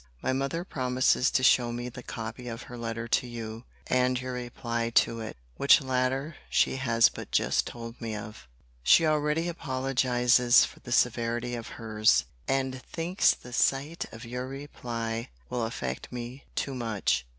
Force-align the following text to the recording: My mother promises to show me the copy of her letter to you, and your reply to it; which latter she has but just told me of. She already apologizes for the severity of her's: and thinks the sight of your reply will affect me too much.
My 0.23 0.33
mother 0.33 0.65
promises 0.65 1.29
to 1.29 1.43
show 1.43 1.71
me 1.71 1.87
the 1.87 2.01
copy 2.01 2.47
of 2.47 2.63
her 2.63 2.75
letter 2.75 3.07
to 3.09 3.27
you, 3.27 3.65
and 3.85 4.19
your 4.19 4.33
reply 4.33 4.89
to 4.95 5.19
it; 5.19 5.37
which 5.57 5.79
latter 5.79 6.37
she 6.49 6.77
has 6.77 7.07
but 7.07 7.29
just 7.29 7.67
told 7.67 8.01
me 8.01 8.15
of. 8.15 8.47
She 8.81 9.05
already 9.05 9.47
apologizes 9.47 10.65
for 10.65 10.79
the 10.79 10.91
severity 10.91 11.53
of 11.53 11.67
her's: 11.77 12.25
and 12.47 12.81
thinks 12.81 13.35
the 13.35 13.53
sight 13.53 14.05
of 14.11 14.25
your 14.25 14.47
reply 14.47 15.29
will 15.51 15.67
affect 15.67 16.11
me 16.11 16.45
too 16.55 16.73
much. 16.73 17.27